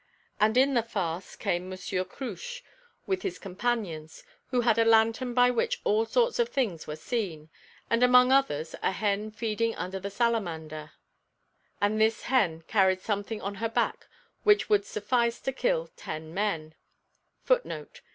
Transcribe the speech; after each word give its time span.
And 0.39 0.57
in 0.57 0.73
the 0.73 0.81
farce 0.81 1.35
came 1.35 1.69
Monsieur 1.69 2.03
Cruche 2.03 2.63
with 3.05 3.21
his 3.21 3.37
companions, 3.37 4.23
who 4.47 4.61
had 4.61 4.79
a 4.79 4.83
lantern 4.83 5.35
by 5.35 5.51
which 5.51 5.79
all 5.83 6.07
sorts 6.07 6.39
of 6.39 6.49
things 6.49 6.87
were 6.87 6.95
seen, 6.95 7.51
and 7.87 8.01
among 8.01 8.31
others 8.31 8.73
a 8.81 8.93
hen 8.93 9.29
feeding 9.29 9.75
under 9.75 9.99
a 9.99 10.09
salamander, 10.09 10.93
(1) 11.77 11.91
and 11.93 12.01
this 12.01 12.23
hen 12.23 12.63
carried 12.63 13.01
something 13.01 13.41
on 13.43 13.53
her 13.61 13.69
back 13.69 14.07
which 14.41 14.69
would 14.69 14.85
suffice 14.85 15.39
to 15.41 15.51
kill 15.51 15.85
ten 15.95 16.33
men 16.33 16.69
(dix 17.45 17.61
hommes, 17.61 17.71
i.e., 17.71 17.81
Disome). 17.83 17.99